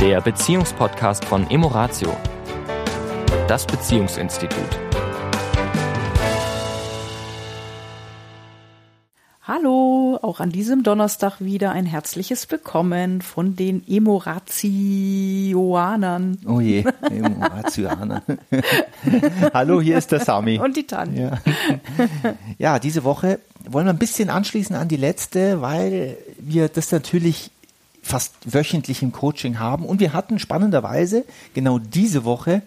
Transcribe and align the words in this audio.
der 0.00 0.20
Beziehungspodcast 0.22 1.26
von 1.26 1.50
Emoratio, 1.50 2.16
das 3.46 3.66
Beziehungsinstitut. 3.66 4.64
Hallo, 9.42 10.18
auch 10.22 10.40
an 10.40 10.48
diesem 10.48 10.82
Donnerstag 10.84 11.40
wieder 11.40 11.72
ein 11.72 11.84
herzliches 11.84 12.50
Willkommen 12.50 13.20
von 13.20 13.56
den 13.56 13.86
Emoratioanern. 13.86 16.38
Oh 16.46 16.60
je, 16.60 16.82
Emoratioaner. 17.10 18.22
Hallo, 19.52 19.82
hier 19.82 19.98
ist 19.98 20.12
der 20.12 20.20
Sami. 20.20 20.58
Und 20.58 20.78
die 20.78 20.86
Tanja. 20.86 21.32
Ja. 21.32 21.38
ja, 22.56 22.78
diese 22.78 23.04
Woche 23.04 23.38
wollen 23.68 23.84
wir 23.84 23.92
ein 23.92 23.98
bisschen 23.98 24.30
anschließen 24.30 24.76
an 24.76 24.88
die 24.88 24.96
letzte, 24.96 25.60
weil 25.60 26.16
wir 26.38 26.70
das 26.70 26.90
natürlich 26.90 27.50
fast 28.02 28.34
wöchentlich 28.44 29.02
im 29.02 29.12
Coaching 29.12 29.58
haben. 29.58 29.84
Und 29.84 30.00
wir 30.00 30.12
hatten 30.12 30.38
spannenderweise 30.38 31.24
genau 31.54 31.78
diese 31.78 32.24
Woche 32.24 32.62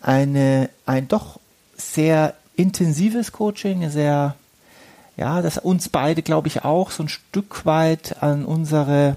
eine, 0.00 0.70
ein 0.86 1.08
doch 1.08 1.40
sehr 1.76 2.34
intensives 2.56 3.32
Coaching, 3.32 3.88
sehr 3.90 4.34
ja, 5.18 5.42
das 5.42 5.58
uns 5.58 5.88
beide, 5.88 6.22
glaube 6.22 6.46
ich, 6.46 6.64
auch 6.64 6.92
so 6.92 7.02
ein 7.02 7.08
Stück 7.08 7.66
weit 7.66 8.22
an 8.22 8.44
unsere 8.44 9.16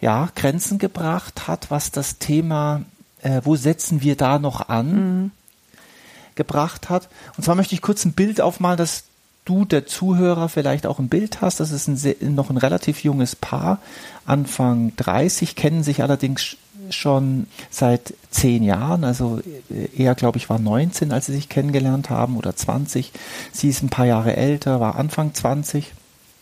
ja, 0.00 0.28
Grenzen 0.34 0.78
gebracht 0.78 1.46
hat, 1.46 1.70
was 1.70 1.92
das 1.92 2.18
Thema, 2.18 2.82
äh, 3.22 3.40
wo 3.44 3.54
setzen 3.54 4.02
wir 4.02 4.16
da 4.16 4.40
noch 4.40 4.68
an, 4.68 5.22
mhm. 5.22 5.30
gebracht 6.34 6.90
hat. 6.90 7.08
Und 7.36 7.44
zwar 7.44 7.54
möchte 7.54 7.76
ich 7.76 7.82
kurz 7.82 8.04
ein 8.04 8.12
Bild 8.12 8.40
aufmalen, 8.40 8.76
dass 8.76 9.04
du, 9.48 9.64
der 9.64 9.86
Zuhörer, 9.86 10.48
vielleicht 10.48 10.86
auch 10.86 10.98
ein 10.98 11.08
Bild 11.08 11.40
hast. 11.40 11.60
Das 11.60 11.70
ist 11.70 11.88
ein, 11.88 12.34
noch 12.34 12.50
ein 12.50 12.56
relativ 12.56 13.02
junges 13.02 13.36
Paar, 13.36 13.78
Anfang 14.26 14.92
30, 14.96 15.56
kennen 15.56 15.82
sich 15.82 16.02
allerdings 16.02 16.56
schon 16.90 17.46
seit 17.70 18.14
zehn 18.30 18.62
Jahren, 18.62 19.04
also 19.04 19.40
er, 19.96 20.14
glaube 20.14 20.38
ich, 20.38 20.48
war 20.48 20.58
19, 20.58 21.12
als 21.12 21.26
sie 21.26 21.34
sich 21.34 21.48
kennengelernt 21.48 22.08
haben 22.08 22.36
oder 22.36 22.56
20. 22.56 23.12
Sie 23.52 23.68
ist 23.68 23.82
ein 23.82 23.90
paar 23.90 24.06
Jahre 24.06 24.36
älter, 24.36 24.80
war 24.80 24.96
Anfang 24.96 25.34
20 25.34 25.92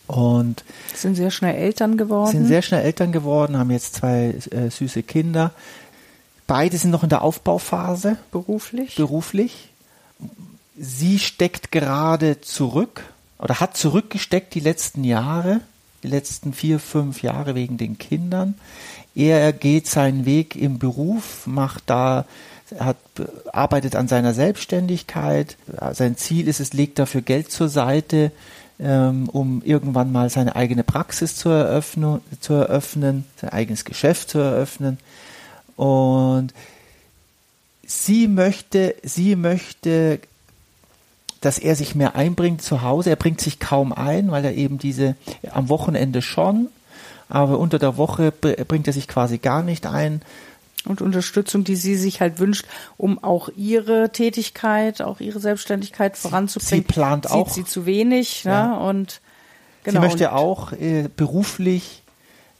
und 0.07 0.63
sind 0.93 1.15
sehr 1.15 1.31
schnell 1.31 1.55
Eltern 1.55 1.97
geworden. 1.97 2.31
Sind 2.31 2.47
sehr 2.47 2.61
schnell 2.61 2.83
Eltern 2.83 3.11
geworden, 3.11 3.57
haben 3.57 3.71
jetzt 3.71 3.95
zwei 3.95 4.35
äh, 4.51 4.69
süße 4.69 5.03
Kinder. 5.03 5.51
Beide 6.47 6.77
sind 6.77 6.91
noch 6.91 7.03
in 7.03 7.09
der 7.09 7.23
Aufbauphase. 7.23 8.17
Beruflich. 8.31 8.95
Beruflich. 8.95 9.69
Sie 10.79 11.19
steckt 11.19 11.71
gerade 11.71 12.41
zurück 12.41 13.03
oder 13.39 13.59
hat 13.59 13.75
zurückgesteckt 13.77 14.53
die 14.53 14.59
letzten 14.59 15.03
Jahre, 15.03 15.61
die 16.03 16.07
letzten 16.07 16.53
vier, 16.53 16.79
fünf 16.79 17.23
Jahre 17.23 17.55
wegen 17.55 17.77
den 17.77 17.97
Kindern. 17.97 18.55
Er 19.15 19.51
geht 19.53 19.87
seinen 19.87 20.25
Weg 20.25 20.55
im 20.55 20.77
Beruf, 20.77 21.47
macht 21.47 21.83
da 21.87 22.25
hat, 22.79 22.97
arbeitet 23.51 23.95
an 23.95 24.07
seiner 24.07 24.33
Selbstständigkeit. 24.33 25.57
Sein 25.93 26.17
Ziel 26.17 26.47
ist 26.47 26.59
es, 26.59 26.73
legt 26.73 26.99
dafür 26.99 27.21
Geld 27.21 27.51
zur 27.51 27.69
Seite, 27.69 28.31
ähm, 28.79 29.29
um 29.29 29.61
irgendwann 29.63 30.11
mal 30.11 30.29
seine 30.29 30.55
eigene 30.55 30.83
Praxis 30.83 31.35
zu 31.35 31.49
eröffnen, 31.49 32.21
zu 32.41 32.53
eröffnen, 32.53 33.25
sein 33.39 33.51
eigenes 33.51 33.85
Geschäft 33.85 34.29
zu 34.29 34.37
eröffnen. 34.39 34.99
Und 35.75 36.53
sie 37.85 38.27
möchte, 38.27 38.95
sie 39.03 39.35
möchte, 39.35 40.19
dass 41.41 41.59
er 41.59 41.75
sich 41.75 41.95
mehr 41.95 42.15
einbringt 42.15 42.61
zu 42.61 42.81
Hause. 42.81 43.09
Er 43.09 43.15
bringt 43.15 43.41
sich 43.41 43.59
kaum 43.59 43.93
ein, 43.93 44.31
weil 44.31 44.45
er 44.45 44.53
eben 44.53 44.77
diese 44.77 45.15
am 45.51 45.69
Wochenende 45.69 46.21
schon, 46.21 46.67
aber 47.29 47.59
unter 47.59 47.79
der 47.79 47.97
Woche 47.97 48.31
bringt 48.31 48.87
er 48.87 48.93
sich 48.93 49.07
quasi 49.07 49.37
gar 49.37 49.63
nicht 49.63 49.85
ein. 49.85 50.21
Und 50.85 51.01
Unterstützung, 51.01 51.63
die 51.63 51.75
sie 51.75 51.95
sich 51.95 52.21
halt 52.21 52.39
wünscht, 52.39 52.65
um 52.95 53.21
auch 53.21 53.49
ihre 53.57 54.09
Tätigkeit, 54.11 55.01
auch 55.01 55.19
ihre 55.19 55.39
Selbstständigkeit 55.39 56.15
voranzubringen. 56.15 56.85
Sie 56.85 56.93
plant 56.93 57.25
Sieht 57.25 57.33
auch. 57.33 57.49
sie 57.49 57.65
zu 57.65 57.85
wenig, 57.85 58.45
ja. 58.45 58.67
Ne? 58.67 58.79
und 58.79 59.19
genau. 59.83 59.99
Sie 59.99 60.07
möchte 60.07 60.31
auch 60.31 60.71
äh, 60.71 61.09
beruflich 61.13 62.03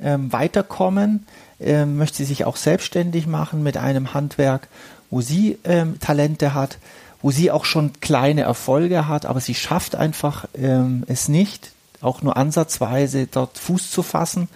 ähm, 0.01 0.33
weiterkommen, 0.33 1.25
ähm, 1.59 1.97
möchte 1.97 2.25
sich 2.25 2.43
auch 2.43 2.57
selbstständig 2.57 3.27
machen 3.27 3.63
mit 3.63 3.77
einem 3.77 4.13
Handwerk, 4.13 4.67
wo 5.09 5.21
sie 5.21 5.57
ähm, 5.63 5.99
Talente 5.99 6.53
hat, 6.53 6.79
wo 7.27 7.31
sie 7.31 7.51
auch 7.51 7.65
schon 7.65 7.91
kleine 7.99 8.43
Erfolge 8.43 9.09
hat, 9.09 9.25
aber 9.25 9.41
sie 9.41 9.53
schafft 9.53 9.97
einfach 9.97 10.45
ähm, 10.57 11.03
es 11.07 11.27
nicht, 11.27 11.71
auch 11.99 12.21
nur 12.21 12.38
ansatzweise 12.38 13.27
dort 13.27 13.57
Fuß 13.57 13.91
zu 13.91 14.01
fassen. 14.01 14.47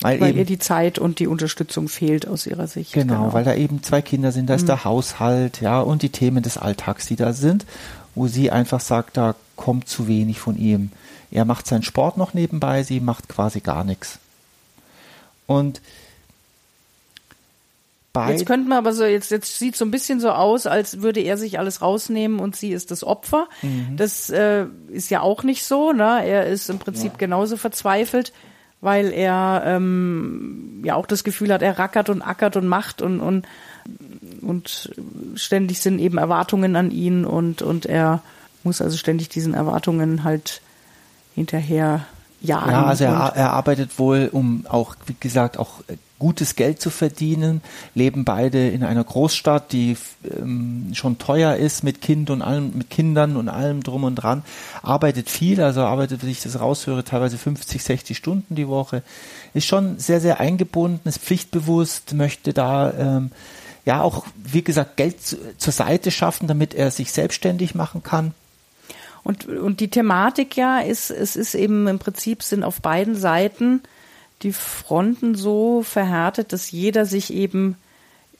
Weil, 0.00 0.20
weil 0.20 0.30
eben, 0.30 0.38
ihr 0.38 0.44
die 0.44 0.58
Zeit 0.58 0.98
und 0.98 1.20
die 1.20 1.28
Unterstützung 1.28 1.86
fehlt 1.86 2.26
aus 2.26 2.48
ihrer 2.48 2.66
Sicht. 2.66 2.94
Genau, 2.94 3.14
genau. 3.14 3.32
weil 3.32 3.44
da 3.44 3.54
eben 3.54 3.84
zwei 3.84 4.02
Kinder 4.02 4.32
sind, 4.32 4.50
da 4.50 4.54
ist 4.54 4.62
mhm. 4.62 4.66
der 4.66 4.84
Haushalt, 4.84 5.60
ja, 5.60 5.80
und 5.80 6.02
die 6.02 6.08
Themen 6.08 6.42
des 6.42 6.58
Alltags, 6.58 7.06
die 7.06 7.14
da 7.14 7.32
sind, 7.32 7.64
wo 8.16 8.26
sie 8.26 8.50
einfach 8.50 8.80
sagt, 8.80 9.16
da 9.16 9.36
kommt 9.54 9.86
zu 9.88 10.08
wenig 10.08 10.40
von 10.40 10.58
ihm. 10.58 10.90
Er 11.30 11.44
macht 11.44 11.68
seinen 11.68 11.84
Sport 11.84 12.16
noch 12.16 12.34
nebenbei, 12.34 12.82
sie 12.82 12.98
macht 12.98 13.28
quasi 13.28 13.60
gar 13.60 13.84
nichts. 13.84 14.18
Und 15.46 15.80
Beid 18.12 18.30
jetzt 18.30 18.46
könnten 18.46 18.68
wir 18.68 18.78
aber 18.78 18.92
so, 18.92 19.04
jetzt, 19.04 19.30
jetzt 19.30 19.58
sieht 19.58 19.76
so 19.76 19.84
ein 19.84 19.90
bisschen 19.90 20.18
so 20.20 20.30
aus, 20.30 20.66
als 20.66 21.00
würde 21.00 21.20
er 21.20 21.36
sich 21.36 21.58
alles 21.58 21.80
rausnehmen 21.80 22.40
und 22.40 22.56
sie 22.56 22.72
ist 22.72 22.90
das 22.90 23.04
Opfer. 23.04 23.48
Mhm. 23.62 23.96
Das 23.96 24.30
äh, 24.30 24.66
ist 24.88 25.10
ja 25.10 25.20
auch 25.20 25.44
nicht 25.44 25.64
so, 25.64 25.92
ne? 25.92 26.24
Er 26.24 26.46
ist 26.46 26.70
im 26.70 26.78
Prinzip 26.78 27.12
ja. 27.12 27.18
genauso 27.18 27.56
verzweifelt, 27.56 28.32
weil 28.80 29.12
er 29.12 29.62
ähm, 29.64 30.80
ja 30.84 30.96
auch 30.96 31.06
das 31.06 31.22
Gefühl 31.22 31.52
hat, 31.52 31.62
er 31.62 31.78
rackert 31.78 32.08
und 32.08 32.22
ackert 32.22 32.56
und 32.56 32.66
macht 32.66 33.00
und, 33.00 33.20
und, 33.20 33.46
und 34.40 34.90
ständig 35.36 35.80
sind 35.80 36.00
eben 36.00 36.18
Erwartungen 36.18 36.74
an 36.74 36.90
ihn 36.90 37.24
und, 37.24 37.62
und 37.62 37.86
er 37.86 38.22
muss 38.64 38.82
also 38.82 38.96
ständig 38.96 39.28
diesen 39.28 39.54
Erwartungen 39.54 40.24
halt 40.24 40.62
hinterher 41.34 42.06
jagen. 42.40 42.70
Ja, 42.70 42.84
also 42.86 43.04
er, 43.04 43.32
er 43.36 43.52
arbeitet 43.52 43.98
wohl, 43.98 44.28
um 44.32 44.66
auch, 44.68 44.96
wie 45.06 45.16
gesagt, 45.18 45.58
auch 45.58 45.80
gutes 46.20 46.54
Geld 46.54 46.80
zu 46.80 46.90
verdienen, 46.90 47.62
leben 47.96 48.24
beide 48.24 48.68
in 48.68 48.84
einer 48.84 49.02
Großstadt, 49.02 49.72
die 49.72 49.96
ähm, 50.24 50.90
schon 50.92 51.18
teuer 51.18 51.56
ist 51.56 51.82
mit 51.82 52.00
Kind 52.00 52.30
und 52.30 52.42
allem, 52.42 52.70
mit 52.76 52.90
Kindern 52.90 53.36
und 53.36 53.48
allem 53.48 53.82
drum 53.82 54.04
und 54.04 54.14
dran, 54.14 54.44
arbeitet 54.82 55.28
viel, 55.28 55.60
also 55.60 55.80
arbeitet, 55.80 56.22
wenn 56.22 56.30
ich 56.30 56.42
das 56.42 56.60
raushöre, 56.60 57.02
teilweise 57.02 57.38
50, 57.38 57.82
60 57.82 58.16
Stunden 58.16 58.54
die 58.54 58.68
Woche, 58.68 59.02
ist 59.54 59.66
schon 59.66 59.98
sehr, 59.98 60.20
sehr 60.20 60.38
eingebunden, 60.38 61.08
ist 61.08 61.18
pflichtbewusst, 61.18 62.14
möchte 62.14 62.52
da 62.52 62.92
ähm, 62.92 63.32
ja 63.84 64.02
auch, 64.02 64.24
wie 64.36 64.62
gesagt, 64.62 64.96
Geld 64.96 65.20
zu, 65.20 65.36
zur 65.56 65.72
Seite 65.72 66.12
schaffen, 66.12 66.46
damit 66.46 66.74
er 66.74 66.92
sich 66.92 67.10
selbstständig 67.10 67.74
machen 67.74 68.04
kann. 68.04 68.34
Und, 69.22 69.46
und 69.46 69.80
die 69.80 69.88
Thematik 69.88 70.56
ja 70.56 70.80
ist, 70.80 71.10
es 71.10 71.36
ist 71.36 71.54
eben 71.54 71.86
im 71.86 71.98
Prinzip 71.98 72.42
sind 72.42 72.62
auf 72.62 72.80
beiden 72.80 73.14
Seiten 73.14 73.82
die 74.42 74.52
Fronten 74.52 75.34
so 75.34 75.82
verhärtet, 75.82 76.52
dass 76.52 76.70
jeder 76.70 77.04
sich 77.04 77.32
eben 77.32 77.76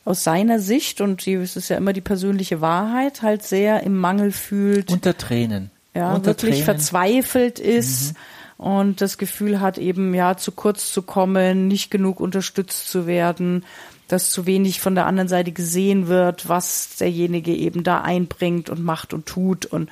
aus 0.04 0.24
seiner 0.24 0.58
Sicht, 0.58 1.00
und 1.00 1.26
die, 1.26 1.34
es 1.34 1.56
ist 1.56 1.68
ja 1.68 1.76
immer 1.76 1.92
die 1.92 2.00
persönliche 2.00 2.60
Wahrheit, 2.60 3.22
halt 3.22 3.42
sehr 3.42 3.82
im 3.82 3.96
Mangel 3.96 4.32
fühlt. 4.32 4.90
Unter 4.90 5.16
Tränen. 5.16 5.70
Ja, 5.94 6.14
Unter 6.14 6.28
wirklich 6.28 6.62
Tränen. 6.62 6.64
verzweifelt 6.64 7.58
ist 7.58 8.14
mhm. 8.58 8.64
und 8.64 9.00
das 9.00 9.18
Gefühl 9.18 9.60
hat, 9.60 9.76
eben 9.76 10.14
ja 10.14 10.36
zu 10.36 10.52
kurz 10.52 10.92
zu 10.92 11.02
kommen, 11.02 11.68
nicht 11.68 11.90
genug 11.90 12.20
unterstützt 12.20 12.88
zu 12.88 13.06
werden, 13.06 13.64
dass 14.08 14.30
zu 14.30 14.46
wenig 14.46 14.80
von 14.80 14.94
der 14.94 15.06
anderen 15.06 15.28
Seite 15.28 15.52
gesehen 15.52 16.08
wird, 16.08 16.48
was 16.48 16.96
derjenige 16.96 17.54
eben 17.54 17.84
da 17.84 18.00
einbringt 18.00 18.70
und 18.70 18.82
macht 18.82 19.12
und 19.12 19.26
tut 19.26 19.66
und, 19.66 19.90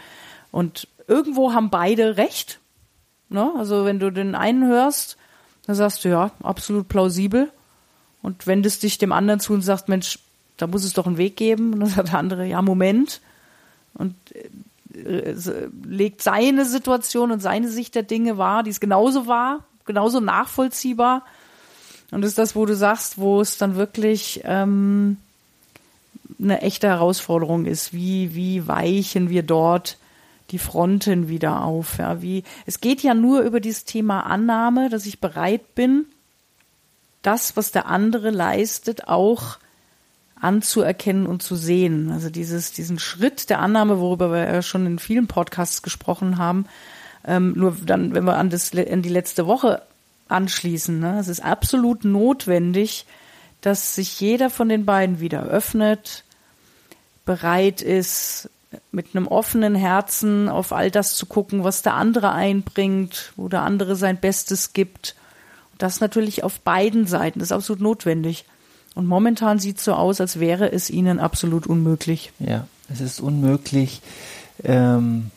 und 0.50 0.88
irgendwo 1.06 1.52
haben 1.52 1.70
beide 1.70 2.16
recht. 2.16 2.58
Ne? 3.28 3.52
Also 3.56 3.84
wenn 3.84 4.00
du 4.00 4.10
den 4.10 4.34
einen 4.34 4.66
hörst, 4.66 5.18
da 5.68 5.74
sagst 5.74 6.04
du, 6.04 6.08
ja, 6.08 6.30
absolut 6.42 6.88
plausibel. 6.88 7.52
Und 8.22 8.46
wendest 8.46 8.82
dich 8.82 8.98
dem 8.98 9.12
anderen 9.12 9.38
zu 9.38 9.52
und 9.52 9.60
sagst, 9.60 9.88
Mensch, 9.88 10.18
da 10.56 10.66
muss 10.66 10.82
es 10.82 10.94
doch 10.94 11.06
einen 11.06 11.18
Weg 11.18 11.36
geben. 11.36 11.74
Und 11.74 11.80
dann 11.80 11.88
sagt 11.90 12.08
der 12.08 12.18
andere, 12.18 12.46
ja, 12.46 12.62
Moment. 12.62 13.20
Und 13.92 14.14
äh, 14.94 15.34
legt 15.84 16.22
seine 16.22 16.64
Situation 16.64 17.30
und 17.30 17.40
seine 17.40 17.68
Sicht 17.68 17.94
der 17.94 18.02
Dinge 18.02 18.38
wahr, 18.38 18.62
die 18.62 18.70
ist 18.70 18.80
genauso 18.80 19.26
wahr, 19.26 19.62
genauso 19.84 20.20
nachvollziehbar. 20.20 21.24
Und 22.10 22.22
das 22.22 22.30
ist 22.30 22.38
das, 22.38 22.56
wo 22.56 22.64
du 22.64 22.74
sagst, 22.74 23.18
wo 23.18 23.42
es 23.42 23.58
dann 23.58 23.76
wirklich 23.76 24.40
ähm, 24.44 25.18
eine 26.42 26.62
echte 26.62 26.88
Herausforderung 26.88 27.66
ist. 27.66 27.92
Wie, 27.92 28.34
wie 28.34 28.66
weichen 28.66 29.28
wir 29.28 29.42
dort 29.42 29.98
die 30.50 30.58
Fronten 30.58 31.28
wieder 31.28 31.64
auf. 31.64 31.98
Ja, 31.98 32.22
wie, 32.22 32.44
es 32.66 32.80
geht 32.80 33.02
ja 33.02 33.14
nur 33.14 33.40
über 33.40 33.60
dieses 33.60 33.84
Thema 33.84 34.20
Annahme, 34.20 34.88
dass 34.88 35.06
ich 35.06 35.20
bereit 35.20 35.74
bin, 35.74 36.06
das, 37.22 37.56
was 37.56 37.72
der 37.72 37.86
andere 37.86 38.30
leistet, 38.30 39.08
auch 39.08 39.58
anzuerkennen 40.40 41.26
und 41.26 41.42
zu 41.42 41.56
sehen. 41.56 42.10
Also 42.12 42.30
dieses, 42.30 42.72
diesen 42.72 42.98
Schritt 42.98 43.50
der 43.50 43.58
Annahme, 43.58 43.98
worüber 43.98 44.30
wir 44.30 44.44
ja 44.44 44.62
schon 44.62 44.86
in 44.86 44.98
vielen 44.98 45.26
Podcasts 45.26 45.82
gesprochen 45.82 46.38
haben, 46.38 46.66
ähm, 47.26 47.52
nur 47.56 47.76
dann, 47.84 48.14
wenn 48.14 48.24
wir 48.24 48.36
an, 48.36 48.50
das, 48.50 48.72
an 48.74 49.02
die 49.02 49.08
letzte 49.08 49.46
Woche 49.46 49.82
anschließen, 50.28 50.98
ne, 51.00 51.18
es 51.18 51.28
ist 51.28 51.40
absolut 51.40 52.04
notwendig, 52.04 53.06
dass 53.60 53.96
sich 53.96 54.20
jeder 54.20 54.50
von 54.50 54.68
den 54.68 54.86
beiden 54.86 55.20
wieder 55.20 55.42
öffnet, 55.42 56.24
bereit 57.24 57.82
ist, 57.82 58.48
mit 58.90 59.14
einem 59.14 59.26
offenen 59.26 59.74
Herzen 59.74 60.48
auf 60.48 60.72
all 60.72 60.90
das 60.90 61.16
zu 61.16 61.26
gucken, 61.26 61.64
was 61.64 61.82
der 61.82 61.94
andere 61.94 62.32
einbringt, 62.32 63.32
wo 63.36 63.48
der 63.48 63.62
andere 63.62 63.96
sein 63.96 64.18
Bestes 64.18 64.72
gibt. 64.72 65.14
Und 65.72 65.82
das 65.82 66.00
natürlich 66.00 66.44
auf 66.44 66.60
beiden 66.60 67.06
Seiten, 67.06 67.38
das 67.38 67.48
ist 67.48 67.52
absolut 67.52 67.80
notwendig. 67.80 68.44
Und 68.94 69.06
momentan 69.06 69.58
sieht 69.58 69.78
es 69.78 69.84
so 69.84 69.94
aus, 69.94 70.20
als 70.20 70.40
wäre 70.40 70.72
es 70.72 70.90
ihnen 70.90 71.20
absolut 71.20 71.66
unmöglich. 71.66 72.32
Ja, 72.40 72.66
es 72.92 73.00
ist 73.00 73.20
unmöglich 73.20 74.02
ähm, 74.64 75.30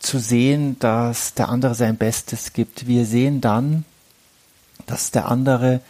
zu 0.00 0.18
sehen, 0.18 0.78
dass 0.78 1.34
der 1.34 1.48
andere 1.48 1.74
sein 1.74 1.96
Bestes 1.96 2.52
gibt. 2.52 2.86
Wir 2.86 3.04
sehen 3.04 3.40
dann, 3.40 3.84
dass 4.86 5.10
der 5.10 5.28
andere, 5.28 5.80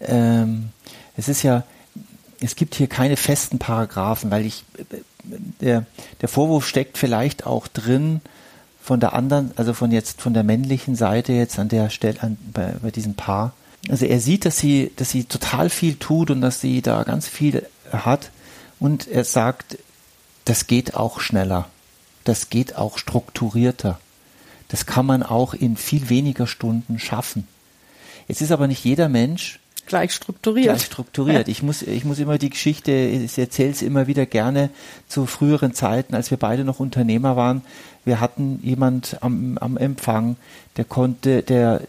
ähm, 0.00 0.70
es 1.16 1.28
ist 1.28 1.42
ja, 1.42 1.64
es 2.40 2.56
gibt 2.56 2.74
hier 2.74 2.86
keine 2.86 3.16
festen 3.16 3.58
Paragraphen, 3.58 4.30
weil 4.30 4.46
ich, 4.46 4.64
der, 5.60 5.86
der 6.20 6.28
Vorwurf 6.28 6.66
steckt 6.66 6.98
vielleicht 6.98 7.46
auch 7.46 7.68
drin 7.68 8.20
von 8.82 9.00
der 9.00 9.12
anderen, 9.12 9.52
also 9.56 9.74
von 9.74 9.92
jetzt, 9.92 10.20
von 10.20 10.34
der 10.34 10.42
männlichen 10.42 10.96
Seite 10.96 11.32
jetzt 11.32 11.58
an 11.58 11.68
der 11.68 11.90
Stelle, 11.90 12.22
an, 12.22 12.38
bei, 12.52 12.74
bei 12.82 12.90
diesem 12.90 13.14
Paar. 13.14 13.52
Also 13.88 14.06
er 14.06 14.20
sieht, 14.20 14.44
dass 14.44 14.58
sie, 14.58 14.92
dass 14.96 15.10
sie 15.10 15.24
total 15.24 15.70
viel 15.70 15.96
tut 15.96 16.30
und 16.30 16.40
dass 16.40 16.60
sie 16.60 16.82
da 16.82 17.02
ganz 17.02 17.28
viel 17.28 17.66
hat 17.92 18.30
und 18.78 19.08
er 19.08 19.24
sagt, 19.24 19.78
das 20.44 20.66
geht 20.66 20.94
auch 20.94 21.20
schneller. 21.20 21.68
Das 22.24 22.50
geht 22.50 22.76
auch 22.76 22.98
strukturierter. 22.98 23.98
Das 24.68 24.86
kann 24.86 25.06
man 25.06 25.22
auch 25.22 25.54
in 25.54 25.76
viel 25.76 26.08
weniger 26.08 26.46
Stunden 26.46 26.98
schaffen. 26.98 27.46
Jetzt 28.28 28.40
ist 28.40 28.52
aber 28.52 28.66
nicht 28.66 28.84
jeder 28.84 29.08
Mensch 29.08 29.58
gleich 29.90 30.12
strukturiert. 30.12 30.66
Gleich 30.66 30.84
strukturiert. 30.84 31.48
Ich 31.48 31.62
muss, 31.62 31.82
ich 31.82 32.04
muss 32.04 32.18
immer 32.18 32.38
die 32.38 32.48
Geschichte, 32.48 32.92
ich 32.92 33.36
erzähle 33.36 33.70
es 33.72 33.82
immer 33.82 34.06
wieder 34.06 34.24
gerne 34.24 34.70
zu 35.08 35.26
früheren 35.26 35.74
Zeiten, 35.74 36.14
als 36.14 36.30
wir 36.30 36.38
beide 36.38 36.64
noch 36.64 36.80
Unternehmer 36.80 37.36
waren. 37.36 37.62
Wir 38.04 38.20
hatten 38.20 38.60
jemand 38.62 39.18
am, 39.20 39.58
am 39.58 39.76
Empfang, 39.76 40.36
der 40.76 40.84
konnte, 40.84 41.42
der, 41.42 41.82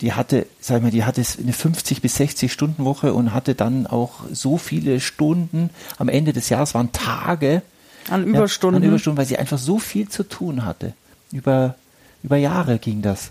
die 0.00 0.12
hatte, 0.12 0.46
sag 0.60 0.76
ich 0.76 0.82
mal, 0.82 0.90
die 0.92 1.04
hatte 1.04 1.22
eine 1.42 1.52
50 1.52 2.00
bis 2.02 2.16
60 2.16 2.52
Stunden 2.52 2.84
Woche 2.84 3.12
und 3.12 3.34
hatte 3.34 3.54
dann 3.54 3.86
auch 3.86 4.20
so 4.30 4.58
viele 4.58 5.00
Stunden 5.00 5.70
am 5.96 6.08
Ende 6.08 6.32
des 6.32 6.50
Jahres 6.50 6.74
waren 6.74 6.92
Tage 6.92 7.62
an 8.08 8.24
Überstunden, 8.24 8.82
ja, 8.82 8.86
an 8.86 8.92
Überstunden, 8.92 9.18
weil 9.18 9.26
sie 9.26 9.38
einfach 9.38 9.58
so 9.58 9.78
viel 9.78 10.08
zu 10.08 10.22
tun 10.22 10.64
hatte. 10.64 10.92
Über 11.32 11.74
über 12.22 12.36
Jahre 12.36 12.78
ging 12.78 13.02
das. 13.02 13.30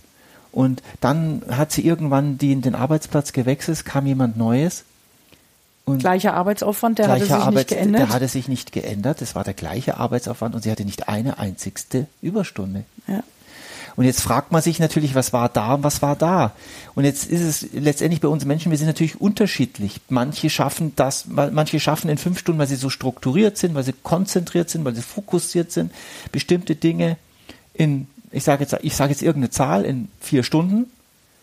Und 0.51 0.81
dann 1.01 1.43
hat 1.49 1.71
sie 1.71 1.85
irgendwann 1.85 2.37
die, 2.37 2.55
den 2.55 2.75
Arbeitsplatz 2.75 3.33
gewechselt, 3.33 3.85
kam 3.85 4.05
jemand 4.05 4.37
Neues. 4.37 4.83
Und 5.85 5.99
gleicher 5.99 6.33
Arbeitsaufwand, 6.33 6.99
der 6.99 7.07
hatte 7.07 7.23
sich 7.23 7.33
Arbeits 7.33 7.55
nicht 7.55 7.67
geändert. 7.69 8.01
Der 8.01 8.09
hatte 8.09 8.27
sich 8.27 8.47
nicht 8.47 8.71
geändert. 8.73 9.21
Es 9.21 9.35
war 9.35 9.43
der 9.43 9.53
gleiche 9.53 9.97
Arbeitsaufwand 9.97 10.53
und 10.53 10.61
sie 10.61 10.71
hatte 10.71 10.83
nicht 10.83 11.07
eine 11.07 11.39
einzigste 11.39 12.07
Überstunde. 12.21 12.83
Ja. 13.07 13.23
Und 13.97 14.05
jetzt 14.05 14.21
fragt 14.21 14.51
man 14.51 14.61
sich 14.61 14.79
natürlich, 14.79 15.15
was 15.15 15.33
war 15.33 15.49
da 15.49 15.73
und 15.73 15.83
was 15.83 16.03
war 16.03 16.15
da. 16.15 16.53
Und 16.93 17.03
jetzt 17.03 17.25
ist 17.25 17.41
es 17.41 17.73
letztendlich 17.73 18.21
bei 18.21 18.27
uns 18.27 18.45
Menschen, 18.45 18.69
wir 18.69 18.77
sind 18.77 18.85
natürlich 18.85 19.19
unterschiedlich. 19.19 20.01
Manche 20.07 20.51
schaffen 20.51 20.93
das, 20.95 21.25
manche 21.25 21.79
schaffen 21.79 22.07
in 22.09 22.19
fünf 22.19 22.37
Stunden, 22.37 22.59
weil 22.59 22.67
sie 22.67 22.75
so 22.75 22.91
strukturiert 22.91 23.57
sind, 23.57 23.73
weil 23.73 23.83
sie 23.83 23.95
konzentriert 24.03 24.69
sind, 24.69 24.85
weil 24.85 24.93
sie 24.93 25.01
fokussiert 25.01 25.71
sind, 25.71 25.91
bestimmte 26.31 26.75
Dinge 26.75 27.17
in 27.73 28.07
ich 28.31 28.43
sage 28.43 28.63
jetzt, 28.63 28.75
ich 28.81 28.95
sage 28.95 29.11
jetzt 29.11 29.21
irgendeine 29.21 29.49
Zahl 29.51 29.85
in 29.85 30.09
vier 30.19 30.43
Stunden 30.43 30.91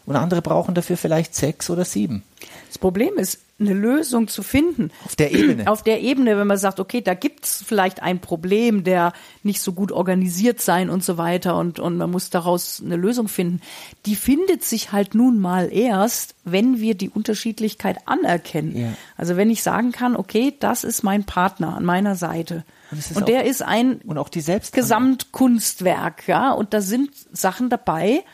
und 0.07 0.17
andere 0.17 0.43
brauchen 0.43 0.75
dafür 0.75 0.97
vielleicht 0.97 1.35
sechs 1.35 1.71
oder 1.71 1.85
sieben. 1.85 2.23
Das 2.69 2.79
Problem 2.79 3.17
ist, 3.17 3.41
eine 3.61 3.73
Lösung 3.73 4.27
zu 4.27 4.43
finden. 4.43 4.91
Auf 5.05 5.15
der 5.15 5.33
Ebene. 5.33 5.71
Auf 5.71 5.83
der 5.83 6.01
Ebene, 6.01 6.37
wenn 6.37 6.47
man 6.47 6.59
sagt, 6.59 6.81
okay, 6.81 7.01
da 7.01 7.15
gibt's 7.15 7.63
vielleicht 7.65 8.03
ein 8.03 8.19
Problem, 8.21 8.83
der 8.83 9.13
nicht 9.43 9.61
so 9.61 9.73
gut 9.73 9.93
organisiert 9.93 10.61
sein 10.61 10.91
und 10.91 11.05
so 11.05 11.19
weiter 11.19 11.57
und, 11.57 11.79
und 11.79 11.97
man 11.97 12.11
muss 12.11 12.31
daraus 12.31 12.83
eine 12.85 12.97
Lösung 12.97 13.29
finden. 13.29 13.61
Die 14.07 14.17
findet 14.17 14.65
sich 14.65 14.91
halt 14.91 15.15
nun 15.15 15.39
mal 15.39 15.73
erst, 15.73 16.35
wenn 16.45 16.81
wir 16.81 16.97
die 16.97 17.09
Unterschiedlichkeit 17.09 17.99
anerkennen. 18.07 18.77
Ja. 18.77 18.89
Also 19.17 19.37
wenn 19.37 19.51
ich 19.51 19.63
sagen 19.63 19.93
kann, 19.93 20.17
okay, 20.17 20.55
das 20.59 20.83
ist 20.83 21.05
mein 21.05 21.25
Partner 21.25 21.77
an 21.77 21.85
meiner 21.85 22.17
Seite 22.17 22.65
und, 22.91 23.17
und 23.17 23.29
der 23.29 23.45
ist 23.45 23.63
ein 23.63 24.01
und 24.03 24.19
auch 24.19 24.29
die 24.29 24.43
Gesamtkunstwerk, 24.43 26.29
ja. 26.29 26.53
Und 26.53 26.75
da 26.75 26.81
sind 26.81 27.11
Sachen 27.33 27.69
dabei, 27.69 28.25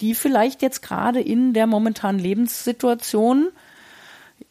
die 0.00 0.14
vielleicht 0.14 0.62
jetzt 0.62 0.82
gerade 0.82 1.20
in 1.20 1.52
der 1.52 1.66
momentanen 1.66 2.20
Lebenssituation 2.20 3.48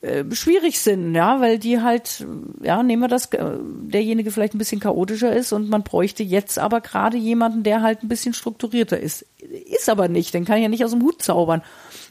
äh, 0.01 0.23
schwierig 0.33 0.79
sind, 0.79 1.15
ja, 1.15 1.39
weil 1.39 1.59
die 1.59 1.81
halt, 1.81 2.25
ja, 2.61 2.83
nehmen 2.83 3.03
wir 3.03 3.07
das, 3.07 3.27
äh, 3.27 3.57
derjenige 3.61 4.31
vielleicht 4.31 4.53
ein 4.53 4.57
bisschen 4.57 4.81
chaotischer 4.81 5.33
ist 5.33 5.53
und 5.53 5.69
man 5.69 5.83
bräuchte 5.83 6.23
jetzt 6.23 6.59
aber 6.59 6.81
gerade 6.81 7.17
jemanden, 7.17 7.63
der 7.63 7.81
halt 7.81 8.03
ein 8.03 8.09
bisschen 8.09 8.33
strukturierter 8.33 8.99
ist. 8.99 9.25
Ist 9.39 9.89
aber 9.89 10.09
nicht, 10.09 10.33
den 10.33 10.45
kann 10.45 10.57
ich 10.57 10.63
ja 10.63 10.69
nicht 10.69 10.83
aus 10.83 10.91
dem 10.91 11.01
Hut 11.01 11.21
zaubern. 11.21 11.61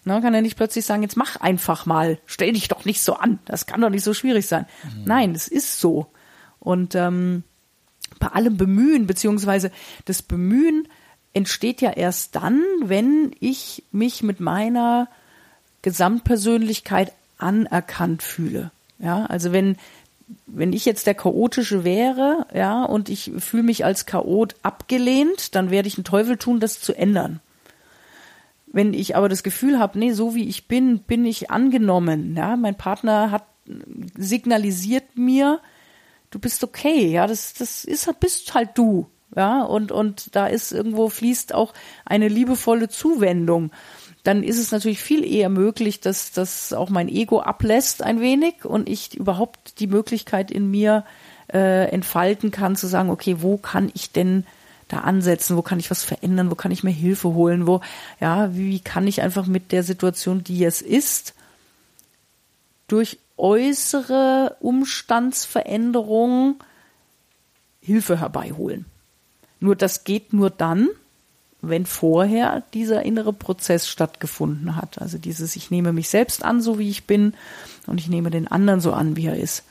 Na, 0.05 0.21
kann 0.21 0.35
er 0.35 0.43
nicht 0.43 0.57
plötzlich 0.57 0.85
sagen, 0.85 1.03
jetzt 1.03 1.17
mach 1.17 1.37
einfach 1.37 1.85
mal, 1.87 2.19
stell 2.25 2.53
dich 2.53 2.69
doch 2.69 2.85
nicht 2.85 3.03
so 3.03 3.15
an, 3.15 3.39
das 3.45 3.67
kann 3.67 3.81
doch 3.81 3.91
nicht 3.91 4.05
so 4.05 4.15
schwierig 4.15 4.47
sein. 4.47 4.67
Mhm. 4.85 5.05
Nein, 5.05 5.35
es 5.35 5.49
ist 5.49 5.79
so. 5.79 6.07
Und 6.59 6.95
ähm, 6.95 7.45
bei 8.19 8.29
allem 8.29 8.57
Bemühen, 8.57 9.07
beziehungsweise 9.07 9.71
das 10.07 10.23
Bemühen 10.23 10.89
entsteht 11.35 11.81
ja 11.81 11.91
erst 11.91 12.37
dann, 12.37 12.63
wenn 12.83 13.35
ich 13.39 13.85
mich 13.93 14.23
mit 14.23 14.41
meiner 14.41 15.09
Gesamtpersönlichkeit 15.83 17.13
anerkannt 17.43 18.23
fühle. 18.23 18.71
Ja, 18.99 19.27
also 19.27 19.53
wenn, 19.53 19.77
wenn 20.47 20.73
ich 20.73 20.85
jetzt 20.85 21.07
der 21.07 21.15
Chaotische 21.15 21.85
wäre, 21.85 22.47
ja, 22.55 22.85
und 22.85 23.09
ich 23.09 23.33
fühle 23.39 23.65
mich 23.65 23.85
als 23.85 24.07
Chaot 24.07 24.55
abgelehnt, 24.63 25.55
dann 25.55 25.71
werde 25.71 25.89
ich 25.89 25.97
einen 25.97 26.05
Teufel 26.05 26.37
tun, 26.37 26.61
das 26.61 26.81
zu 26.81 26.95
ändern. 26.95 27.41
Wenn 28.67 28.95
ich 28.95 29.17
aber 29.17 29.29
das 29.29 29.43
Gefühl 29.43 29.79
habe, 29.79 29.99
nee, 29.99 30.13
so 30.13 30.35
wie 30.35 30.49
ich 30.49 30.67
bin, 30.69 31.01
bin 31.01 31.27
ich 31.27 31.51
angenommen, 31.51 32.37
ja, 32.37 32.57
mein 32.57 32.77
Partner 32.77 33.31
hat 33.31 33.45
signalisiert 34.17 35.17
mir, 35.17 35.61
du 36.31 36.39
bist 36.39 36.65
okay, 36.65 37.09
ja, 37.09 37.27
das, 37.27 37.55
das 37.55 37.85
ist, 37.85 38.09
bist 38.19 38.55
halt 38.55 38.71
du, 38.75 39.07
ja, 39.37 39.63
und, 39.63 39.93
und 39.93 40.35
da 40.35 40.47
ist 40.47 40.73
irgendwo 40.73 41.09
fließt 41.09 41.55
auch 41.55 41.73
eine 42.05 42.29
liebevolle 42.29 42.89
Zuwendung. 42.89 43.71
Dann 44.23 44.43
ist 44.45 44.59
es 44.59 44.71
natürlich 44.71 45.01
viel 45.01 45.25
eher 45.25 45.49
möglich, 45.49 46.01
dass, 46.01 46.31
dass 46.31 46.73
auch 46.73 46.91
mein 46.91 47.09
Ego 47.09 47.41
ablässt 47.41 48.03
ein 48.03 48.21
wenig 48.21 48.65
und 48.65 48.89
ich 48.89 49.17
überhaupt 49.17 49.81
die 49.81 49.89
Möglichkeit 49.89 50.51
in 50.51 50.71
mir 50.71 51.05
äh, 51.53 51.89
entfalten 51.91 52.51
kann, 52.51 52.77
zu 52.77 52.87
sagen, 52.87 53.11
okay, 53.11 53.37
wo 53.41 53.57
kann 53.57 53.91
ich 53.95 54.13
denn 54.13 54.47
da 54.89 54.99
ansetzen, 55.01 55.57
wo 55.57 55.63
kann 55.63 55.81
ich 55.81 55.91
was 55.91 56.05
verändern, 56.05 56.51
wo 56.51 56.55
kann 56.55 56.71
ich 56.71 56.85
mir 56.85 56.91
Hilfe 56.91 57.31
holen, 57.31 57.67
wo, 57.67 57.81
ja, 58.21 58.55
wie 58.55 58.79
kann 58.79 59.07
ich 59.07 59.23
einfach 59.23 59.47
mit 59.47 59.73
der 59.73 59.83
Situation, 59.83 60.45
die 60.45 60.65
es 60.65 60.83
ist, 60.83 61.35
durch 62.87 63.19
äußere 63.37 64.57
Umstandsveränderungen 64.61 66.57
Hilfe 67.81 68.21
herbeiholen. 68.21 68.85
Nur 69.61 69.75
das 69.75 70.05
geht 70.05 70.33
nur 70.33 70.51
dann, 70.51 70.89
wenn 71.63 71.87
vorher 71.87 72.63
dieser 72.75 73.03
innere 73.05 73.33
Prozess 73.33 73.89
stattgefunden 73.89 74.77
hat. 74.77 75.01
Also 75.01 75.17
dieses, 75.17 75.57
ich 75.57 75.71
nehme 75.71 75.93
mich 75.93 76.09
selbst 76.09 76.45
an, 76.45 76.61
so 76.61 76.79
wie 76.79 76.91
ich 76.91 77.07
bin, 77.07 77.35
und 77.87 77.99
ich 77.99 78.09
nehme 78.09 78.31
den 78.31 78.49
anderen 78.49 78.81
so 78.81 78.93
an, 78.93 79.17
wie 79.17 79.27
er 79.27 79.37
ist. 79.37 79.63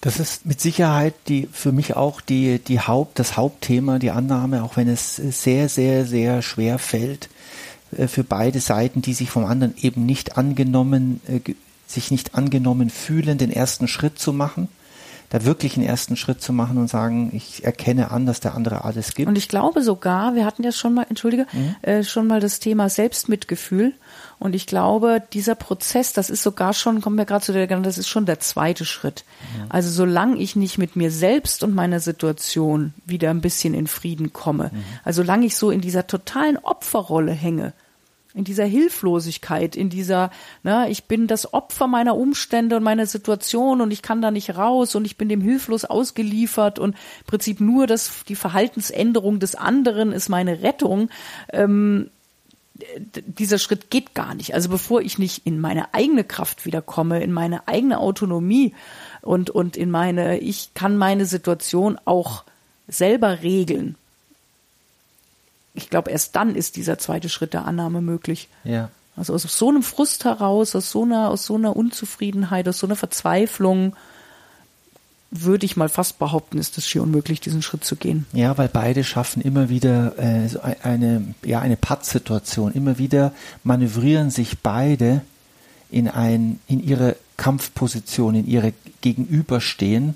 Das 0.00 0.18
ist 0.18 0.46
mit 0.46 0.60
Sicherheit 0.60 1.14
die, 1.28 1.48
für 1.52 1.72
mich 1.72 1.94
auch 1.94 2.20
die, 2.20 2.58
die 2.58 2.80
Haupt, 2.80 3.18
das 3.18 3.36
Hauptthema, 3.36 3.98
die 3.98 4.12
Annahme, 4.12 4.62
auch 4.62 4.76
wenn 4.76 4.88
es 4.88 5.16
sehr, 5.16 5.68
sehr, 5.68 6.06
sehr 6.06 6.40
schwer 6.40 6.78
fällt, 6.78 7.28
äh, 7.96 8.06
für 8.06 8.24
beide 8.24 8.60
Seiten, 8.60 9.02
die 9.02 9.12
sich 9.12 9.30
vom 9.30 9.44
anderen 9.44 9.74
eben 9.76 10.06
nicht 10.06 10.38
angenommen 10.38 11.20
äh, 11.26 11.40
sich 11.90 12.10
nicht 12.10 12.34
angenommen 12.34 12.90
fühlen, 12.90 13.38
den 13.38 13.50
ersten 13.50 13.88
Schritt 13.88 14.18
zu 14.18 14.32
machen, 14.32 14.68
da 15.30 15.44
wirklich 15.44 15.76
einen 15.76 15.86
ersten 15.86 16.16
Schritt 16.16 16.42
zu 16.42 16.52
machen 16.52 16.76
und 16.76 16.88
sagen, 16.88 17.30
ich 17.32 17.64
erkenne 17.64 18.10
an, 18.10 18.26
dass 18.26 18.40
der 18.40 18.54
andere 18.56 18.84
alles 18.84 19.14
gibt. 19.14 19.28
Und 19.28 19.38
ich 19.38 19.48
glaube 19.48 19.80
sogar, 19.80 20.34
wir 20.34 20.44
hatten 20.44 20.64
ja 20.64 20.72
schon 20.72 20.92
mal, 20.92 21.06
entschuldige, 21.08 21.46
mhm. 21.52 21.76
äh, 21.82 22.02
schon 22.02 22.26
mal 22.26 22.40
das 22.40 22.58
Thema 22.58 22.88
Selbstmitgefühl. 22.88 23.94
Und 24.40 24.56
ich 24.56 24.66
glaube, 24.66 25.22
dieser 25.32 25.54
Prozess, 25.54 26.12
das 26.12 26.30
ist 26.30 26.42
sogar 26.42 26.72
schon, 26.72 27.00
kommen 27.00 27.16
wir 27.16 27.26
gerade 27.26 27.44
zu 27.44 27.52
der, 27.52 27.68
das 27.68 27.96
ist 27.96 28.08
schon 28.08 28.26
der 28.26 28.40
zweite 28.40 28.84
Schritt. 28.84 29.24
Mhm. 29.40 29.66
Also 29.68 29.88
solange 29.90 30.36
ich 30.36 30.56
nicht 30.56 30.78
mit 30.78 30.96
mir 30.96 31.12
selbst 31.12 31.62
und 31.62 31.76
meiner 31.76 32.00
Situation 32.00 32.92
wieder 33.06 33.30
ein 33.30 33.40
bisschen 33.40 33.72
in 33.72 33.86
Frieden 33.86 34.32
komme, 34.32 34.70
mhm. 34.72 34.82
also 35.04 35.22
solange 35.22 35.46
ich 35.46 35.56
so 35.56 35.70
in 35.70 35.80
dieser 35.80 36.08
totalen 36.08 36.56
Opferrolle 36.56 37.32
hänge, 37.32 37.72
in 38.34 38.44
dieser 38.44 38.64
Hilflosigkeit, 38.64 39.74
in 39.74 39.90
dieser, 39.90 40.30
ne, 40.62 40.88
ich 40.88 41.04
bin 41.04 41.26
das 41.26 41.52
Opfer 41.52 41.86
meiner 41.88 42.16
Umstände 42.16 42.76
und 42.76 42.82
meiner 42.82 43.06
Situation 43.06 43.80
und 43.80 43.90
ich 43.90 44.02
kann 44.02 44.22
da 44.22 44.30
nicht 44.30 44.56
raus 44.56 44.94
und 44.94 45.04
ich 45.04 45.16
bin 45.16 45.28
dem 45.28 45.40
hilflos 45.40 45.84
ausgeliefert 45.84 46.78
und 46.78 46.90
im 46.90 47.26
Prinzip 47.26 47.60
nur 47.60 47.86
das, 47.86 48.24
die 48.28 48.36
Verhaltensänderung 48.36 49.40
des 49.40 49.56
anderen 49.56 50.12
ist 50.12 50.28
meine 50.28 50.62
Rettung. 50.62 51.10
Ähm, 51.52 52.10
dieser 53.26 53.58
Schritt 53.58 53.90
geht 53.90 54.14
gar 54.14 54.34
nicht. 54.34 54.54
Also 54.54 54.68
bevor 54.68 55.00
ich 55.02 55.18
nicht 55.18 55.46
in 55.46 55.60
meine 55.60 55.92
eigene 55.92 56.24
Kraft 56.24 56.64
wiederkomme, 56.64 57.22
in 57.22 57.32
meine 57.32 57.68
eigene 57.68 57.98
Autonomie 57.98 58.74
und, 59.22 59.50
und 59.50 59.76
in 59.76 59.90
meine, 59.90 60.38
ich 60.38 60.72
kann 60.74 60.96
meine 60.96 61.26
Situation 61.26 61.98
auch 62.04 62.44
selber 62.88 63.42
regeln. 63.42 63.96
Ich 65.74 65.90
glaube, 65.90 66.10
erst 66.10 66.36
dann 66.36 66.54
ist 66.54 66.76
dieser 66.76 66.98
zweite 66.98 67.28
Schritt 67.28 67.52
der 67.52 67.64
Annahme 67.64 68.00
möglich. 68.00 68.48
Ja. 68.64 68.90
Also 69.16 69.34
aus 69.34 69.42
so 69.42 69.68
einem 69.68 69.82
Frust 69.82 70.24
heraus, 70.24 70.74
aus 70.74 70.90
so 70.90 71.02
einer, 71.02 71.28
aus 71.28 71.44
so 71.44 71.54
einer 71.54 71.76
Unzufriedenheit, 71.76 72.68
aus 72.68 72.78
so 72.78 72.86
einer 72.86 72.96
Verzweiflung, 72.96 73.94
würde 75.30 75.64
ich 75.64 75.76
mal 75.76 75.88
fast 75.88 76.18
behaupten, 76.18 76.58
ist 76.58 76.76
es 76.76 76.88
schier 76.88 77.02
unmöglich, 77.02 77.40
diesen 77.40 77.62
Schritt 77.62 77.84
zu 77.84 77.96
gehen. 77.96 78.26
Ja, 78.32 78.58
weil 78.58 78.68
beide 78.68 79.04
schaffen 79.04 79.42
immer 79.42 79.68
wieder 79.68 80.18
äh, 80.18 80.48
so 80.48 80.60
eine, 80.60 81.34
ja, 81.44 81.60
eine 81.60 81.76
Pattsituation. 81.76 82.72
Immer 82.72 82.98
wieder 82.98 83.32
manövrieren 83.62 84.30
sich 84.30 84.58
beide 84.58 85.22
in 85.90 86.08
ein, 86.08 86.58
in 86.66 86.82
ihre 86.82 87.16
Kampfposition, 87.36 88.34
in 88.34 88.46
ihre 88.46 88.72
Gegenüberstehen 89.02 90.14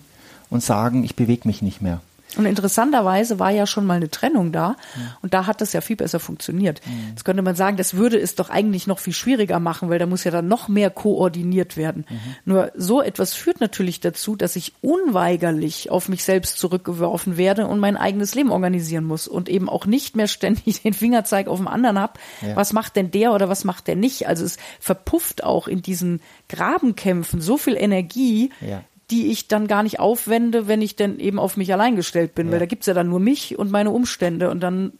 und 0.50 0.62
sagen, 0.62 1.04
ich 1.04 1.14
bewege 1.14 1.46
mich 1.46 1.62
nicht 1.62 1.80
mehr. 1.80 2.00
Und 2.36 2.46
interessanterweise 2.46 3.38
war 3.38 3.50
ja 3.50 3.66
schon 3.66 3.86
mal 3.86 3.94
eine 3.94 4.10
Trennung 4.10 4.52
da 4.52 4.76
ja. 4.96 5.16
und 5.22 5.34
da 5.34 5.46
hat 5.46 5.60
das 5.60 5.72
ja 5.72 5.80
viel 5.80 5.96
besser 5.96 6.20
funktioniert. 6.20 6.80
Mhm. 6.86 7.10
Jetzt 7.10 7.24
könnte 7.24 7.42
man 7.42 7.54
sagen, 7.54 7.76
das 7.76 7.94
würde 7.94 8.18
es 8.18 8.34
doch 8.34 8.50
eigentlich 8.50 8.86
noch 8.86 8.98
viel 8.98 9.12
schwieriger 9.12 9.60
machen, 9.60 9.88
weil 9.90 9.98
da 9.98 10.06
muss 10.06 10.24
ja 10.24 10.30
dann 10.30 10.48
noch 10.48 10.68
mehr 10.68 10.90
koordiniert 10.90 11.76
werden. 11.76 12.04
Mhm. 12.08 12.18
Nur 12.44 12.72
so 12.74 13.02
etwas 13.02 13.34
führt 13.34 13.60
natürlich 13.60 14.00
dazu, 14.00 14.36
dass 14.36 14.56
ich 14.56 14.74
unweigerlich 14.80 15.90
auf 15.90 16.08
mich 16.08 16.24
selbst 16.24 16.58
zurückgeworfen 16.58 17.36
werde 17.36 17.66
und 17.66 17.78
mein 17.78 17.96
eigenes 17.96 18.34
Leben 18.34 18.50
organisieren 18.50 19.04
muss 19.04 19.28
und 19.28 19.48
eben 19.48 19.68
auch 19.68 19.86
nicht 19.86 20.16
mehr 20.16 20.28
ständig 20.28 20.82
den 20.82 20.94
Fingerzeig 20.94 21.48
auf 21.48 21.58
den 21.58 21.68
anderen 21.68 21.98
habe. 21.98 22.14
Ja. 22.42 22.56
Was 22.56 22.72
macht 22.72 22.96
denn 22.96 23.10
der 23.10 23.32
oder 23.32 23.48
was 23.48 23.64
macht 23.64 23.86
der 23.86 23.96
nicht? 23.96 24.26
Also 24.28 24.44
es 24.44 24.56
verpufft 24.80 25.44
auch 25.44 25.68
in 25.68 25.82
diesen 25.82 26.20
Grabenkämpfen 26.48 27.40
so 27.40 27.56
viel 27.56 27.76
Energie, 27.76 28.50
ja 28.60 28.82
die 29.10 29.30
ich 29.30 29.48
dann 29.48 29.66
gar 29.66 29.82
nicht 29.82 30.00
aufwende, 30.00 30.66
wenn 30.66 30.82
ich 30.82 30.96
denn 30.96 31.18
eben 31.18 31.38
auf 31.38 31.56
mich 31.56 31.72
allein 31.72 31.96
gestellt 31.96 32.34
bin, 32.34 32.46
ja. 32.46 32.52
weil 32.52 32.60
da 32.60 32.66
gibt's 32.66 32.86
ja 32.86 32.94
dann 32.94 33.08
nur 33.08 33.20
mich 33.20 33.58
und 33.58 33.70
meine 33.70 33.90
Umstände 33.90 34.50
und 34.50 34.60
dann 34.60 34.92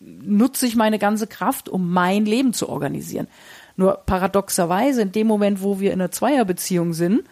nutze 0.00 0.66
ich 0.66 0.76
meine 0.76 0.98
ganze 0.98 1.26
Kraft, 1.26 1.68
um 1.68 1.92
mein 1.92 2.26
Leben 2.26 2.52
zu 2.52 2.68
organisieren. 2.68 3.28
Nur 3.76 4.02
paradoxerweise, 4.06 5.02
in 5.02 5.12
dem 5.12 5.26
Moment, 5.26 5.62
wo 5.62 5.80
wir 5.80 5.92
in 5.92 6.00
einer 6.00 6.10
Zweierbeziehung 6.10 6.92
sind, 6.92 7.22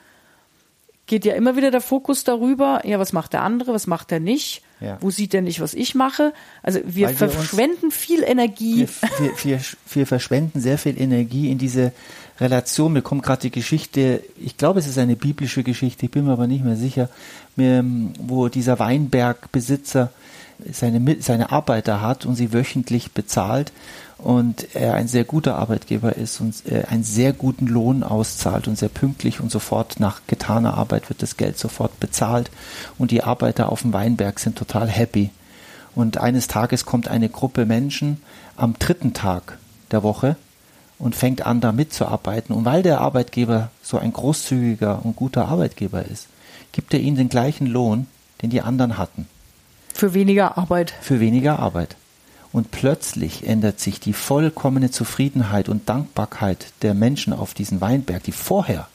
geht 1.06 1.24
ja 1.24 1.34
immer 1.34 1.56
wieder 1.56 1.70
der 1.70 1.80
Fokus 1.80 2.24
darüber, 2.24 2.80
ja, 2.84 2.98
was 2.98 3.12
macht 3.12 3.32
der 3.32 3.42
andere, 3.42 3.72
was 3.72 3.86
macht 3.86 4.12
er 4.12 4.20
nicht, 4.20 4.62
ja. 4.82 4.98
wo 5.00 5.10
sieht 5.10 5.34
er 5.34 5.42
nicht, 5.42 5.60
was 5.60 5.74
ich 5.74 5.94
mache. 5.94 6.32
Also 6.62 6.80
wir 6.84 7.08
Weil 7.08 7.14
verschwenden 7.14 7.82
wir 7.82 7.90
viel 7.90 8.22
Energie. 8.22 8.88
Wir, 9.18 9.32
wir, 9.42 9.60
wir, 9.92 10.06
verschwenden 10.06 10.60
sehr 10.60 10.78
viel 10.78 11.00
Energie 11.00 11.50
in 11.50 11.58
diese 11.58 11.92
Relation. 12.40 12.92
Mir 12.92 13.02
kommt 13.02 13.22
gerade 13.22 13.42
die 13.42 13.50
Geschichte, 13.50 14.22
ich 14.38 14.56
glaube, 14.56 14.80
es 14.80 14.86
ist 14.86 14.98
eine 14.98 15.16
biblische 15.16 15.62
Geschichte, 15.62 16.06
ich 16.06 16.10
bin 16.10 16.24
mir 16.24 16.32
aber 16.32 16.46
nicht 16.46 16.64
mehr 16.64 16.76
sicher, 16.76 17.08
wo 17.56 18.48
dieser 18.48 18.78
Weinbergbesitzer 18.78 20.10
seine, 20.70 21.16
seine 21.20 21.50
Arbeiter 21.50 22.00
hat 22.00 22.26
und 22.26 22.34
sie 22.34 22.52
wöchentlich 22.52 23.12
bezahlt 23.12 23.72
und 24.22 24.74
er 24.74 24.94
ein 24.94 25.08
sehr 25.08 25.24
guter 25.24 25.56
Arbeitgeber 25.56 26.16
ist 26.16 26.40
und 26.40 26.62
einen 26.88 27.02
sehr 27.02 27.32
guten 27.32 27.66
Lohn 27.66 28.04
auszahlt 28.04 28.68
und 28.68 28.78
sehr 28.78 28.88
pünktlich 28.88 29.40
und 29.40 29.50
sofort 29.50 29.98
nach 29.98 30.22
getaner 30.28 30.74
Arbeit 30.74 31.08
wird 31.08 31.22
das 31.22 31.36
Geld 31.36 31.58
sofort 31.58 31.98
bezahlt 31.98 32.50
und 32.98 33.10
die 33.10 33.24
Arbeiter 33.24 33.70
auf 33.72 33.82
dem 33.82 33.92
Weinberg 33.92 34.38
sind 34.38 34.56
total 34.56 34.88
happy. 34.88 35.30
Und 35.94 36.18
eines 36.18 36.46
Tages 36.46 36.86
kommt 36.86 37.08
eine 37.08 37.28
Gruppe 37.28 37.66
Menschen 37.66 38.22
am 38.56 38.74
dritten 38.78 39.12
Tag 39.12 39.58
der 39.90 40.02
Woche 40.02 40.36
und 40.98 41.16
fängt 41.16 41.44
an, 41.44 41.60
da 41.60 41.72
mitzuarbeiten. 41.72 42.54
Und 42.54 42.64
weil 42.64 42.82
der 42.82 43.00
Arbeitgeber 43.00 43.70
so 43.82 43.98
ein 43.98 44.12
großzügiger 44.12 45.04
und 45.04 45.16
guter 45.16 45.48
Arbeitgeber 45.48 46.04
ist, 46.06 46.28
gibt 46.70 46.94
er 46.94 47.00
ihnen 47.00 47.16
den 47.16 47.28
gleichen 47.28 47.66
Lohn, 47.66 48.06
den 48.40 48.50
die 48.50 48.62
anderen 48.62 48.96
hatten. 48.96 49.26
Für 49.92 50.14
weniger 50.14 50.56
Arbeit. 50.56 50.94
Für 51.00 51.20
weniger 51.20 51.58
Arbeit. 51.58 51.96
Und 52.52 52.70
plötzlich 52.70 53.46
ändert 53.46 53.80
sich 53.80 53.98
die 53.98 54.12
vollkommene 54.12 54.90
Zufriedenheit 54.90 55.68
und 55.68 55.88
Dankbarkeit 55.88 56.66
der 56.82 56.92
Menschen 56.92 57.32
auf 57.32 57.54
diesen 57.54 57.80
Weinberg, 57.80 58.22
die 58.22 58.32
vorher 58.32 58.88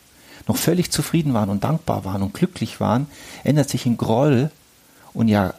noch 0.47 0.57
völlig 0.57 0.91
zufrieden 0.91 1.33
waren 1.33 1.49
und 1.49 1.63
dankbar 1.63 2.05
waren 2.05 2.21
und 2.21 2.33
glücklich 2.33 2.79
waren, 2.79 3.07
ändert 3.43 3.69
sich 3.69 3.85
in 3.85 3.97
Groll 3.97 4.51
und 5.13 5.27
ja 5.27 5.53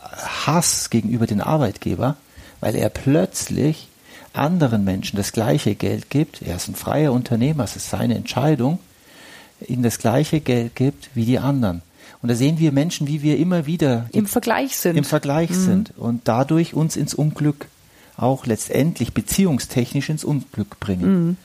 Hass 0.46 0.90
gegenüber 0.90 1.26
den 1.26 1.40
Arbeitgeber, 1.40 2.16
weil 2.60 2.74
er 2.74 2.88
plötzlich 2.88 3.88
anderen 4.32 4.84
Menschen 4.84 5.16
das 5.16 5.32
gleiche 5.32 5.74
Geld 5.74 6.10
gibt. 6.10 6.42
Er 6.42 6.56
ist 6.56 6.68
ein 6.68 6.76
freier 6.76 7.12
Unternehmer, 7.12 7.64
es 7.64 7.76
ist 7.76 7.90
seine 7.90 8.14
Entscheidung, 8.14 8.78
ihnen 9.66 9.82
das 9.82 9.98
gleiche 9.98 10.40
Geld 10.40 10.76
gibt 10.76 11.10
wie 11.14 11.24
die 11.24 11.38
anderen. 11.38 11.82
Und 12.22 12.30
da 12.30 12.34
sehen 12.34 12.58
wir 12.58 12.72
Menschen, 12.72 13.06
wie 13.06 13.22
wir 13.22 13.38
immer 13.38 13.66
wieder 13.66 14.06
im 14.12 14.26
Vergleich 14.26 14.76
sind. 14.76 14.96
Im 14.96 15.04
Vergleich 15.04 15.50
mhm. 15.50 15.64
sind 15.64 15.98
und 15.98 16.22
dadurch 16.24 16.74
uns 16.74 16.96
ins 16.96 17.14
Unglück 17.14 17.66
auch 18.18 18.46
letztendlich 18.46 19.14
beziehungstechnisch 19.14 20.08
ins 20.10 20.24
Unglück 20.24 20.78
bringen. 20.80 21.26
Mhm. 21.28 21.36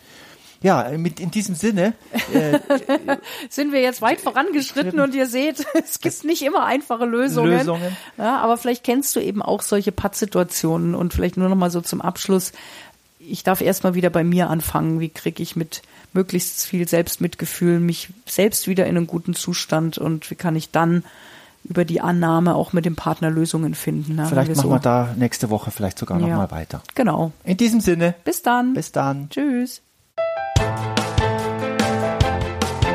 Ja, 0.63 0.89
mit, 0.97 1.19
in 1.19 1.29
diesem 1.29 1.55
Sinne 1.55 1.93
äh, 2.33 2.57
sind 3.49 3.73
wir 3.73 3.81
jetzt 3.81 4.01
weit 4.01 4.21
vorangeschritten 4.21 5.01
und 5.01 5.13
ihr 5.13 5.27
seht, 5.27 5.65
es 5.73 5.99
gibt 5.99 6.23
nicht 6.23 6.41
immer 6.41 6.65
einfache 6.65 7.05
Lösungen. 7.05 7.51
Lösungen. 7.51 7.97
Ja, 8.17 8.37
aber 8.37 8.55
vielleicht 8.55 8.85
kennst 8.85 9.13
du 9.15 9.19
eben 9.19 9.41
auch 9.41 9.61
solche 9.61 9.91
Pattsituationen 9.91 10.95
und 10.95 11.13
vielleicht 11.13 11.35
nur 11.35 11.49
noch 11.49 11.57
mal 11.57 11.69
so 11.69 11.81
zum 11.81 11.99
Abschluss. 11.99 12.53
Ich 13.19 13.43
darf 13.43 13.59
erstmal 13.59 13.93
wieder 13.93 14.09
bei 14.09 14.23
mir 14.23 14.49
anfangen. 14.49 15.01
Wie 15.01 15.09
kriege 15.09 15.43
ich 15.43 15.57
mit 15.57 15.81
möglichst 16.13 16.65
viel 16.65 16.87
Selbstmitgefühl 16.87 17.81
mich 17.81 18.09
selbst 18.25 18.67
wieder 18.67 18.85
in 18.85 18.95
einen 18.95 19.07
guten 19.07 19.33
Zustand 19.33 19.97
und 19.97 20.31
wie 20.31 20.35
kann 20.35 20.55
ich 20.55 20.71
dann 20.71 21.03
über 21.63 21.85
die 21.85 22.01
Annahme 22.01 22.55
auch 22.55 22.73
mit 22.73 22.85
dem 22.85 22.95
Partner 22.95 23.29
Lösungen 23.29 23.73
finden. 23.73 24.15
Ne? 24.15 24.25
Vielleicht 24.27 24.49
wir 24.49 24.57
machen 24.57 24.69
so. 24.69 24.71
wir 24.71 24.79
da 24.79 25.09
nächste 25.17 25.49
Woche 25.49 25.71
vielleicht 25.71 25.97
sogar 25.97 26.19
ja. 26.19 26.27
noch 26.27 26.37
mal 26.37 26.51
weiter. 26.51 26.81
Genau. 26.95 27.31
In 27.43 27.57
diesem 27.57 27.79
Sinne. 27.79 28.15
Bis 28.25 28.41
dann. 28.41 28.73
Bis 28.73 28.91
dann. 28.91 29.29
Tschüss. 29.29 29.81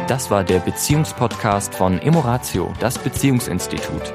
Das 0.06 0.30
war 0.30 0.44
der 0.44 0.60
Beziehungspodcast 0.60 1.74
von 1.74 1.98
Emoratio, 1.98 2.72
das 2.80 2.98
Beziehungsinstitut. 2.98 4.12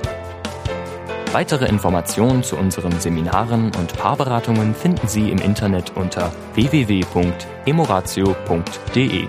Weitere 1.32 1.66
Informationen 1.66 2.44
zu 2.44 2.58
unseren 2.58 3.00
Seminaren 3.00 3.66
und 3.66 3.98
Paarberatungen 3.98 4.76
finden 4.76 5.08
Sie 5.08 5.32
im 5.32 5.40
Internet 5.40 5.96
unter 5.96 6.32
www.emoratio.de. 6.54 9.28